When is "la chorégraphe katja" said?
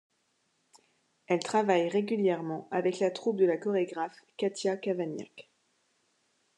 3.45-4.75